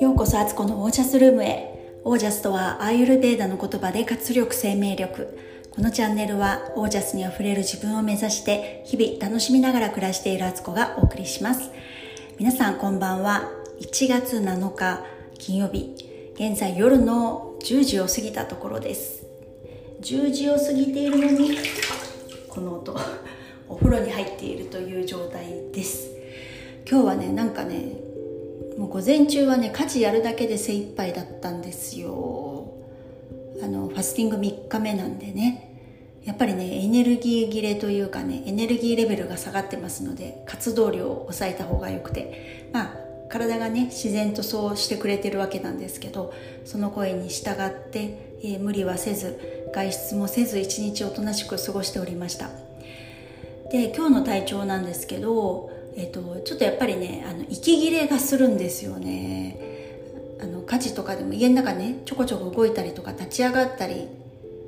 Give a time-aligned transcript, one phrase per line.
[0.00, 2.00] ようこそアツコのオージャスルームへ。
[2.04, 5.38] オージャスとはアーユルベーダの言葉で活力生命力。
[5.70, 11.70] このチャンネルはオージャスにあふれる自分を目指して日々楽しみながら暮らしているアツコがお送りします。
[12.38, 13.48] 皆さんこんばんは。
[13.80, 15.02] 1月7日
[15.38, 15.94] 金曜日。
[16.34, 19.24] 現在夜の10時を過ぎたところです。
[20.02, 21.56] 10時を過ぎているのに
[26.94, 27.96] 今日はねなんかね
[28.78, 32.72] もう午前中はね家事やるだけで精一杯だったんですよ。
[33.60, 35.72] あのファスティング3日目なんでね。
[36.24, 42.68] やっぱりねエネルギー切れというかねエネルギーレベルが下がってますので活動量を抑えた方がよくて。
[42.72, 46.32] まあ体がね自然とそうしてくれてるわけなんですけど
[46.64, 52.50] その声に従って、えー、無理はせず外出もせず一日おとなしく過ごしておりました。
[53.72, 59.74] で今日の体調なんですけどえっと、ちょっとやっぱりねあの息切れがするんですよね。
[60.40, 64.08] あの家事とかでも家の中ねちょこちょこ動いたりとか立ち上がったり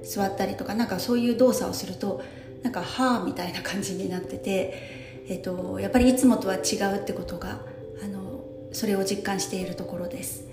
[0.02, 2.22] 座ったりとかなんかそういう動作をすると
[2.62, 4.74] なんか「はあ」みたいな感じになってて、
[5.28, 7.60] えっと、やっぱりいつもとは違うってことが
[8.02, 10.44] あのそれを実感しているところです。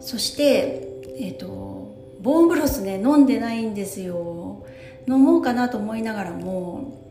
[0.00, 4.64] そしてえっとボーンブロスね飲んでないんですよ。
[5.08, 7.01] 飲もうかなと思いながらも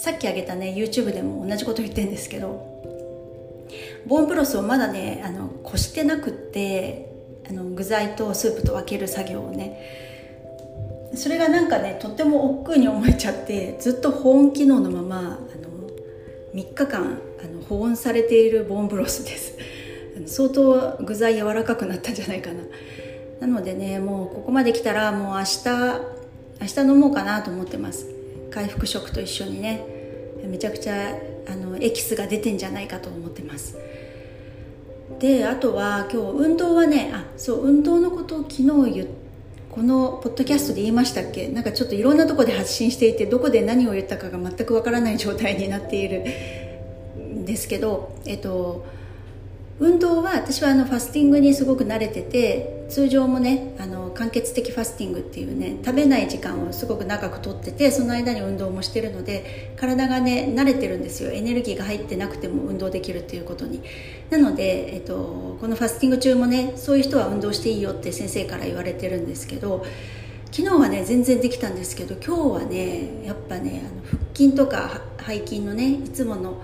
[0.00, 3.68] さっきあげたね YouTube でも同じこと言ってるんですけど
[4.06, 7.12] ボーンブロスをまだねあのこしてなくって
[7.50, 15.90] あの具材とスープと分ける作業をねそれがなんかねとっても億劫に思えちゃってずっと保温機能のままあの
[16.54, 19.58] 3日間あの保温されているボーンブロスです。
[20.26, 22.62] 相当具材柔らかくなったんじゃないかな。
[23.40, 25.68] なのでねもうここまで来たらもう明日
[26.60, 28.19] 明日飲もうかなと思ってます。
[28.50, 29.84] 回復食と一緒にね
[30.44, 31.14] めちゃくちゃ
[31.48, 33.76] あのエキスが出てんじゃないかと思ってます。
[35.18, 38.54] であとは今日運動はねあそう運動のことを昨
[38.86, 39.06] 日言
[39.70, 41.48] このポッドキャストで言いましたっけ？
[41.48, 46.24] なんかちょっといろんなとこで発信していてどこで何を言ったかが全くわからない状態になっている
[47.18, 48.84] んですけどえっと
[49.80, 61.30] 運動は私はあのファスティングにすごく慣れてて通常もねあの間欠的ファスティングっていうね食べない時間をすごく長くとっててその間に運動もしてるので体がね慣れてるんですよ。
[61.30, 63.82] エネルギーが入ってなくても運動できるっていうことに。
[64.28, 69.84] なので、えっと、このファスティング中もねそういう人は運動していいよって先生から言われてるんですけど
[70.52, 76.62] 昨日はね全然できたんですけど今日はねやっぱねあの腹筋とか背筋のねいつもの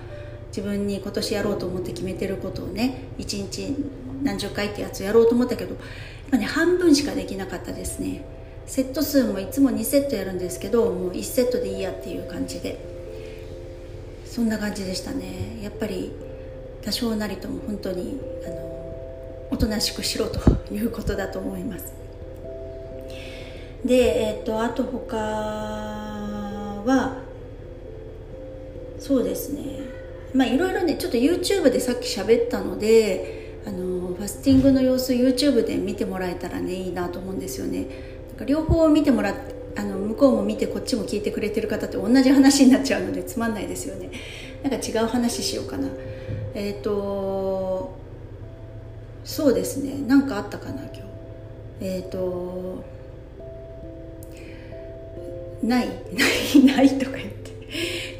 [0.57, 3.75] 自分に今年やろうと思って決めてることをね一日
[4.23, 5.83] 何十回ってやつやろうと思ったけどやっ
[6.31, 8.25] ぱね半分しかできなかったですね。
[8.65, 12.97] セット数もいつも2セットやるんですけどもう1セットでいいやっていう感じで。
[14.25, 15.61] そんな感じでしたね。
[15.63, 16.11] やっぱり
[16.83, 18.55] 多少なりとも本当にあの
[19.51, 20.39] おとなしくしろと
[20.71, 21.93] いうことだと思います。
[23.85, 27.17] でえっ、ー、とあと他は
[28.99, 29.96] そうですね。
[30.37, 37.87] まあいろいろねちょっと YouTube でさっき喋ったのであのファスティングの様子 YouTube で見てもらえたらねいいなと思うんですよね。
[38.29, 44.11] なんか両方見てもらってあの向こうも見てこっちも聞いてくれてる方って同じ話になっちゃうのでつまんないですよね。
[44.61, 45.87] なんか違う話しようかな。
[46.53, 47.97] えっ、ー、と
[49.23, 49.95] そうですね。
[50.07, 51.01] 何かあったかな今日。
[51.81, 52.83] えっ、ー、と
[55.63, 55.87] ない。
[56.63, 57.36] ないないとか言って。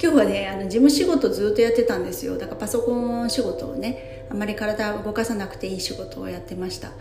[0.08, 2.38] 今日はねあの事務仕事ずっとやってたんですよ。
[2.38, 6.92] だからパソコン仕事をねあまり体を動かさなくていい仕事をやってました。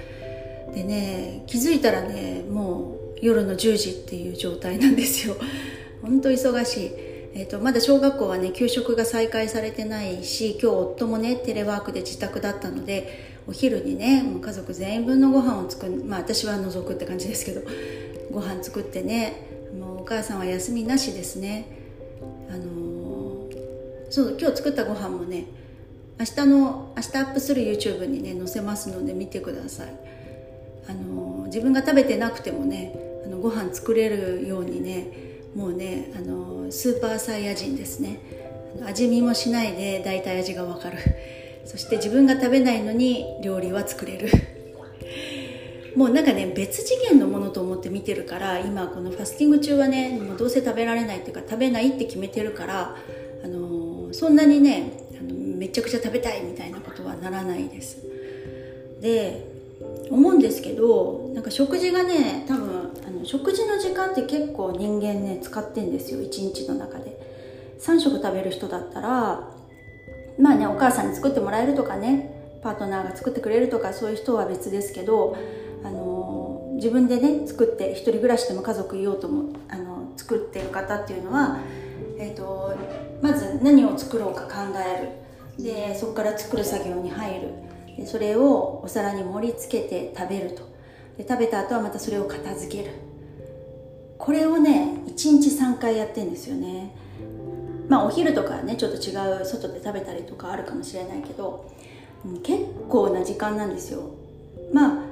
[0.75, 5.37] でね気づいたらねもう夜の10時っていう状態なんですよ。
[6.03, 6.91] 本当忙しい。
[7.39, 17.61] えーと、まだ小学校はね給食が再開されてないし今日夫もねテレワークで自宅だったのでお昼にねもう家族全員分のご飯を作るまあ私は除くって感じですけど
[18.33, 21.87] ご飯作ってねもうお母さんは休みなしですね。
[22.49, 22.86] あの
[24.11, 25.47] そう今日作ったご飯もね
[26.19, 29.93] 明日の明日アップする YouTube にね載せますので見てください。
[30.89, 32.95] あの自分が食べてなくてもね
[33.25, 35.09] あのご飯作れるようにね
[35.55, 38.21] もうねあのスーパーサイヤ人ですね。
[38.85, 40.99] 味見もしないで大体味がわかる。
[41.65, 44.29] そして自分が食べないのに料理は作れる。
[45.97, 52.97] もうなんかね別次元のものと思って見てるから今このファスティング中はねもうどうせ食べられないっていうか食べないって決めてるから
[54.19, 57.99] そんなにねあのめちゃくちゃ食べたいみたいなことはならないです。
[59.03, 59.45] で
[60.11, 67.17] 思うんですけどなんか食事がね多分あの食事の時間って結構人間ね使ってんですよ一日の中で。
[67.79, 69.51] 3食食べる人だったら
[70.39, 75.37] まあねお母さんに作ってもらえるとかねパートナーが作ってくれるとかそういう人は別ですけど
[75.85, 81.59] あの自分でね作って一人暮らしでも家族いようともあの作ってる方っていうのは、
[82.19, 82.75] えーと、
[83.21, 85.63] まず何を作ろうか考える。
[85.63, 87.49] でそこから作る作業に入る。
[87.97, 90.63] でそれをお皿に盛り付けて食べると。
[91.17, 92.93] で食べた後はまたそれを片付ける。
[94.19, 96.95] これをね1日3回やってんですよね。
[97.89, 101.71] まあお昼とかねちょっと違う外で食べたりとかあるかもしれないけど
[102.43, 104.11] 結構な時間なんですよ。
[104.73, 105.03] まあ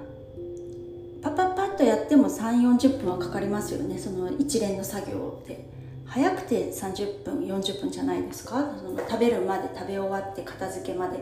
[1.22, 3.98] パパパッとやっても3 4 0分はかかりますよね。
[3.98, 5.83] その一連の作業で。
[6.06, 8.74] 早くて30分40分じゃないですか？
[8.78, 11.18] その食べるまで食べ終わって片付けまで。
[11.18, 11.20] っ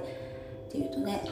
[0.72, 1.22] ていうとね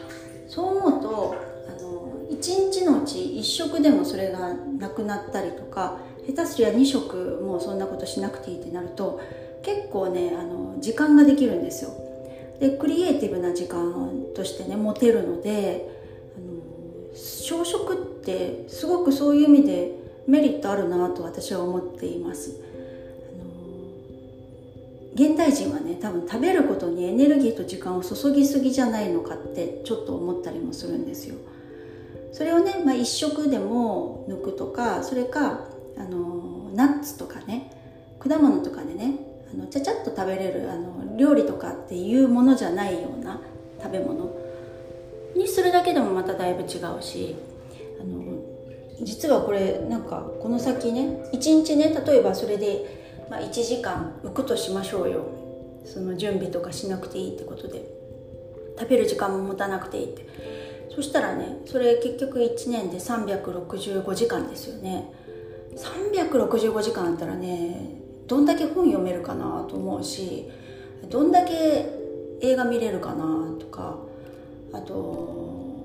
[0.48, 1.34] そう思うと
[1.66, 9.18] あの1日のうち1食でもそれがなくなったりとか下手すりゃ2食もうそんなことしなくていいってなると
[9.62, 11.90] 結構ねあの時間ができるんですよ。
[12.60, 15.88] でクリエイティブな時間としてね持てるので
[16.36, 19.92] あの小食ってすごくそういう意味で
[20.26, 22.60] メリットあるなと私は思っています。
[25.20, 31.34] 現代人はね多分食べることにエネルギーと時間を注ぎすぎじゃないのかってちょっと思ったりもするんですよ。
[32.32, 35.66] それをね、まあ、一食でも抜くとかそれか
[35.98, 37.70] あのナッツとかね
[38.18, 39.16] 果物とかでね
[39.52, 43.40] あのちゃちゃっと食べれるあの料理とかっていうものじゃないような
[43.82, 44.34] 食べ物
[45.36, 47.36] にするだけでもまただいぶ違うし
[48.00, 48.38] あの
[49.02, 52.99] 実はこれなんかこの先ね一日ね例えばそれで、
[53.30, 55.24] まあ、1時間浮くとしましょうよ。
[55.84, 57.98] その準備とかしなくていいってことで。
[58.78, 60.26] 食べる時間も持たなくていいって。
[60.94, 65.12] そしたらねそれ結局1年で365時間ですよね。
[65.76, 70.48] 365時間あったらねどんだけ本読めるかなと思うし
[71.10, 71.86] どんだけ
[72.40, 73.98] 映画見れるかなとか
[74.72, 75.84] あと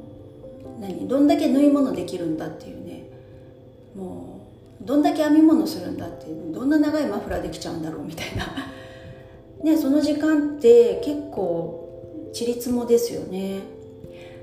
[0.80, 1.07] 何？
[1.07, 3.09] どんだけ縫い物できるんだっていうね。
[3.95, 4.34] もう
[4.81, 8.45] どんだけ編み物するんだってどんな長いマフラーできちゃうんだろうみたいな。
[9.63, 13.75] ねその時間って結構ちりつもですよね。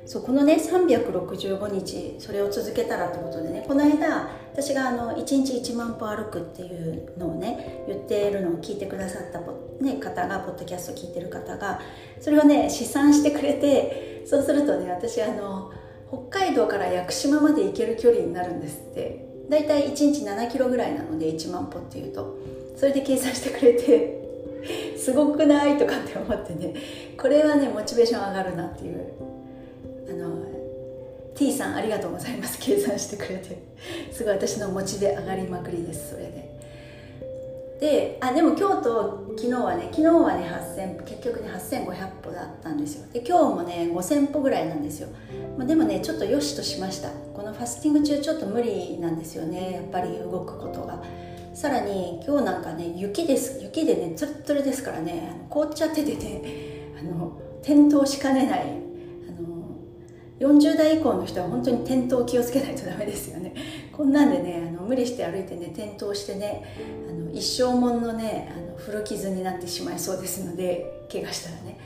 [0.04, 9.40] そうこのね365日それを続けたらってことでねこの間私があの1日1万歩歩くっていうのをね言っているのを聞いてくださった、
[9.80, 11.80] ね、方がポッドキャスト聞いてる方が
[12.20, 15.70] それをね試算してくれてそうするとね私あの
[16.08, 19.31] 北海道から屋久島まで行ける距離になるんですって。
[19.52, 22.38] 大体1日7キロぐらいなので1万歩っていうと。
[22.74, 24.18] それで計算してくれて
[24.96, 26.74] すごくないとかって思ってね。
[27.20, 29.12] これはねモチベーション上がるなっていう。
[30.08, 30.46] あの
[31.34, 32.58] T さんありがとうございます。
[32.58, 33.58] 計算してくれて。
[34.10, 36.51] すごい私の持ちで上がりまくりですそれで。
[37.82, 43.12] であでも今日と昨日はね昨日はね8000結局ね8500歩だったんですよ。
[43.12, 45.08] で今日もね5000歩ぐらいなんですよ、
[45.58, 47.10] まあ、でもねちょっとよしとしました。
[47.34, 49.72] このファスティング中ちょっと無理なんですよね。
[49.72, 51.02] やっぱり動くことが。
[51.54, 53.60] さらに今日なんかね雪です。
[53.60, 55.44] 雪でねツルツルですからね。
[55.50, 56.42] 凍っちゃっててね
[57.00, 57.32] あの
[57.62, 58.60] 転倒しかねない。
[59.28, 63.52] あの40代以降の人は本当に転倒気をつけないとダメですよね。
[63.92, 66.64] こんなんでねあの無理して歩いてね転倒してね
[67.08, 71.78] あの一生もんのねあの古傷になってしまいそうですので怪我したらね。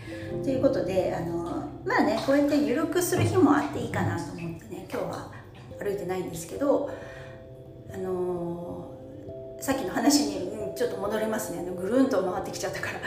[0.45, 5.33] ということであのまあねこうやって緩くする日もあっていいかなと思ってね今日は
[5.81, 6.91] 歩いてないんですけど
[7.93, 8.93] あの
[9.61, 11.61] さっきの話に、うん、ちょっと戻りますね。
[11.61, 13.01] あのぐるんと回ってきちゃったから。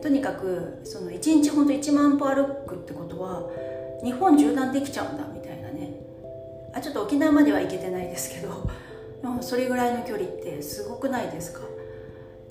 [0.00, 3.42] とにかくその1日ほんと1万歩歩くってことは
[4.02, 6.09] 日本縦断できちゃうんだみたいなね。
[6.72, 8.68] あちょっと沖縄までは行けてないですけど
[9.42, 11.60] それぐらいの距離ってすごくないですか？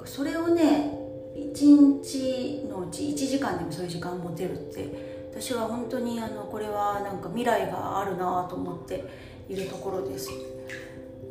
[0.05, 0.97] それをね
[1.35, 9.05] 1日のうち1時間でもそういう時間持てるって私は本当にあのこれはなんか未来があるなと思って
[9.47, 10.29] いるところです。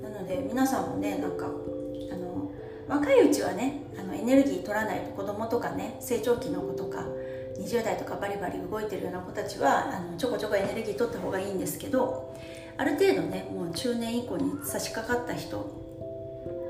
[0.02, 2.50] なので皆さんもねなんかあの
[2.88, 7.04] 若いうちはねあのエネルギー取らないと子供とかね成長期の子とか
[7.58, 12.32] 20代とかバリバリ動いてるような子たちはあのちょこちょこエネルギー取った方がいいんですけど
[12.78, 15.60] ある程度ねもう中年以降に差し掛かった人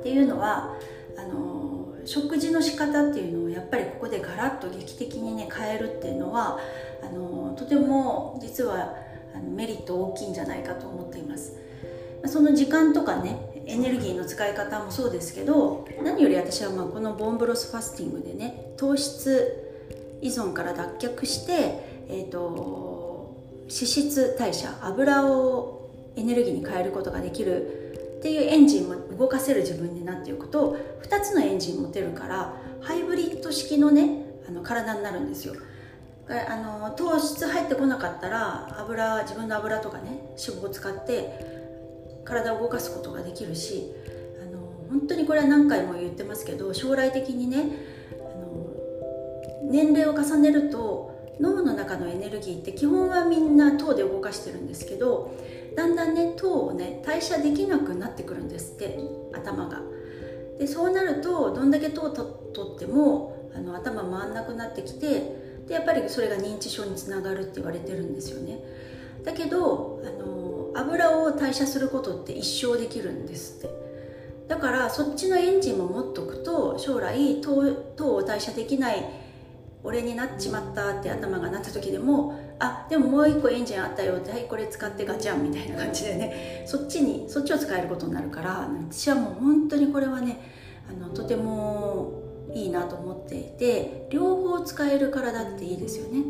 [0.00, 0.74] っていうのは
[1.18, 6.58] あの食事の仕方っていうのをやっぱりここでガラッと劇的にね変えるっていうのは
[7.02, 8.94] あのとても実は
[9.34, 11.52] あのメリット大きいんじゃないかと思っています。
[12.26, 19.68] その時間とかねエネルギーの使い方もそうですけど何より私はまあこのボンブロスファスティングでね糖質
[20.20, 21.52] 依存から脱却して、
[22.08, 25.77] えーと、脂質代謝油を
[26.18, 35.54] エネルギーに変えることができるっていうエンジンも動かせる自分になっていくと2つのエンジン持てるからハイブリッド式のねあの体になるんですよ。
[36.30, 43.92] あの糖質入ってこなかったら油自分の油とかね脂肪を使って体を動かすことができるし
[44.42, 44.58] あの
[44.90, 47.76] 本当にこれは何回も言ってますけど将来的にね
[48.20, 48.70] あの
[49.70, 50.97] 年齢を重ねると
[51.40, 55.34] 脳の中のエネルギーって基本はみんな糖で動かしてるんですけど
[55.76, 58.98] だんだんね糖をね代謝できなくなってくるんですって
[59.32, 59.80] 頭が。
[60.58, 65.36] でそうなるとどんだけ糖をとってもあの頭回んなくなってきて
[65.68, 68.58] でやっぱりそれが認知症につながるって言われてるんですよね。
[69.24, 73.88] だけどあの油を代謝することって一生できるんですって
[74.48, 79.04] だからそっちのエンジンも持っとくと将来糖を代謝できない
[79.84, 86.64] 俺になっちまったって頭がなった時でもあでももう一個エンジンあったよってはいこれ使ってガチャンみたいな感じでね。
[86.66, 90.40] そっちにそっちを使えることになるから私はもう本当にこれはね
[90.90, 92.22] あのとても
[92.54, 96.24] いいなと思っていて両方使える体っていいですよね。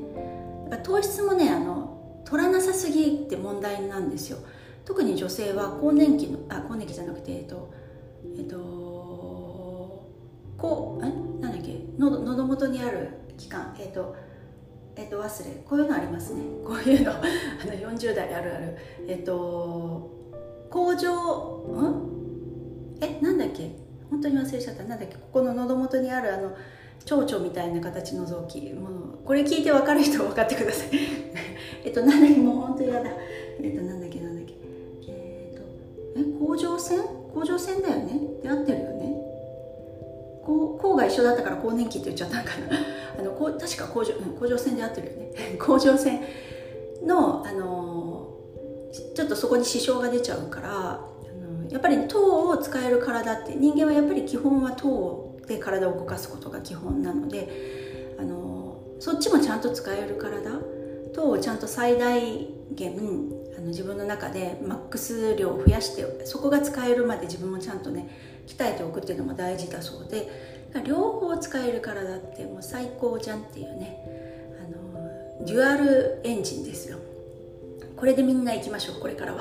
[0.85, 4.39] 糖質もねあの取らなさすぎって問題なんですよ。
[4.85, 7.73] 特に女性は更年期のあ更年期じゃなくてえっと
[8.37, 8.57] えっと
[10.59, 11.09] こうえ？
[11.41, 11.81] なんだっけ？
[11.99, 14.15] 喉喉元にある期間えっと
[14.97, 16.43] えっと忘れこういうのありますね。
[16.67, 17.13] こういうの。
[17.15, 17.23] あの
[17.73, 18.77] 40代あるある。
[19.07, 20.11] えっと
[20.71, 22.99] 工場ん？
[23.01, 23.71] えなんだっけ？
[24.11, 24.83] 本当に忘れちゃった。
[24.85, 25.15] なんだっけ？
[25.15, 26.51] ここの喉元にあるあの
[27.05, 30.89] 蝶々みたいな形の臓器もうこれ聞いて分かる人は分かってください。
[31.85, 32.37] えっとなんだっけ？
[32.41, 33.11] もう本当やだ。
[33.63, 34.21] えっとなんだっけ？
[34.21, 34.55] なんだっけ？
[35.07, 35.63] えっと
[36.21, 36.99] え甲状腺
[37.33, 38.21] 甲状腺だよね？
[38.43, 38.98] で合ってるよね？
[40.81, 42.69] 甲が一緒だったから更年期って言っちゃったんかな。
[43.19, 45.57] あのこ確か甲状,、うん、甲状腺で合ってるよね。
[45.59, 46.21] 甲状腺
[47.05, 48.29] のあの
[49.15, 51.01] ちょっとそこに支障が出ちゃうからあ
[51.65, 60.51] のやっぱり糖を使える体って人間はやっぱり基本は糖で体を動かすことが基本なのであのそっちもちゃんと使える体
[61.15, 62.97] 糖をちゃんと最大限
[63.57, 68.09] あの自分の中でマックス量を増やしてそこが使えるまで自分もちゃんとね
[68.49, 70.29] 鍛えておくっていうのも大事だそうで
[70.85, 73.99] 両方使える体ってもう最高じゃんっていうね
[74.61, 76.99] あのデュアルエンジンですよ。
[77.97, 79.41] これでみんな行きましょうこれからは。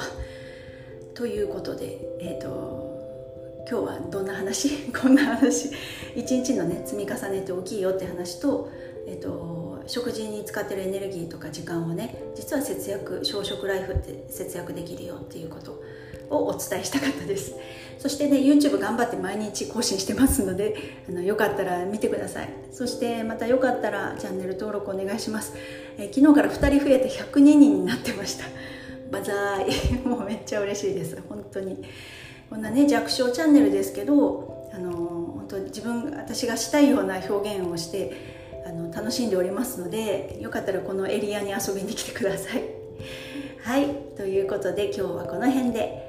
[1.13, 4.69] ということで、えーと、今日はどんな話？
[4.93, 5.69] こんな話。
[6.15, 8.69] 一日のね積み重ねって大きいよって話と,、
[9.05, 15.81] えーと、食事に使ってるエネルギーとか時間をね実は節約小食ライフって節約できるよっていうこと。
[16.29, 17.55] をお伝えしたかったです。
[17.99, 20.75] そしてね YouTube 頑張って毎日更新してますので
[21.09, 22.49] あのよかったら見てください。
[22.71, 25.53] そしてまたよかったらチャンネル登録お願いします、
[25.97, 28.45] え、昨日から2人増えて102人になってました。
[29.11, 30.05] バザーイ。
[30.07, 31.17] もうめっちゃ嬉しいです。
[31.27, 31.77] 本当に。
[32.49, 38.13] こんなね弱小チャンネルですけどあの本当自分私がしたいような表現をして
[38.65, 42.63] あの楽しんでおりますのでよかったらこのエリアに遊びに来てください。
[43.63, 43.87] はい。
[44.15, 46.06] ということで今日はこの辺で。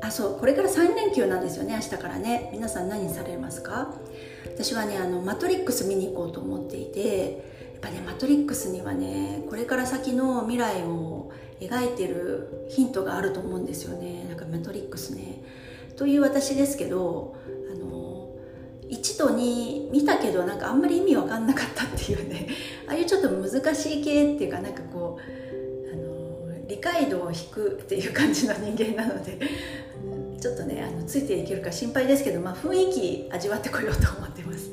[0.00, 2.50] あそうこれから3連休なんですよね明日からね。
[2.52, 3.94] 皆さん何されますか？
[4.54, 14.24] 私はねあのマトリックス見に行こうと思っていてやっぱねマトリックスにはねこれから先の未来を描いてるヒントがあると思うんですよね。
[14.28, 15.42] なんかマトリックスね。
[15.96, 17.34] という私ですけど
[17.72, 18.36] あの
[18.88, 22.48] 1と2見たけどなんかあんまり意味わかんなかったっていうね。
[22.86, 25.47] ああいうちょっと難しい系っていうかなんかこう
[26.68, 29.38] 理解度を引くっていう感じの人間なので
[30.38, 34.70] ちょっとねあのついていけるか心配ですけど、まあ、雰囲気味わってこようと思ってます。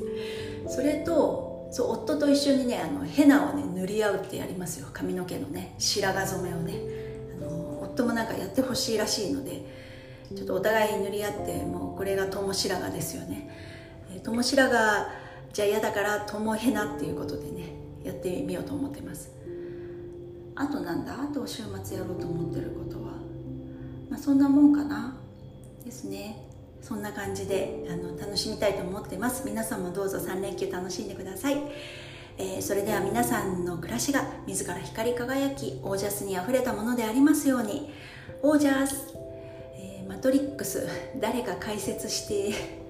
[0.68, 4.88] それとそう夫と一緒にねあのヘナをね塗り合うってやりますよ。
[4.92, 6.74] 髪の毛のね白髪染めをね。
[7.40, 9.62] あの夫もなんかやってほしいらしいので
[10.34, 13.50] ちょっとお互いに塗り合ってもうこれが友白髪ですよね、
[14.12, 15.06] えー、友白髪
[15.52, 17.72] じゃ嫌だから友ヘナっていうことでね
[18.04, 19.35] やってみようと思ってます。
[20.56, 21.14] あとなんだ？
[21.22, 23.12] あと週末やろうと思ってることは。
[24.10, 25.16] まあそんなもんかな？
[25.84, 26.42] ですね。
[26.82, 29.42] そんな感じであの楽しみたいと思ってます。
[29.44, 31.56] 皆さんもどうぞ3連休楽しんでください、
[32.38, 37.92] えー、それでは皆さんの暮らしが自ら光り輝きオージャスにあふれたものでありますように。
[38.42, 39.14] オージャス、
[39.74, 40.86] えー、マトリックス
[41.20, 42.85] 誰か解説して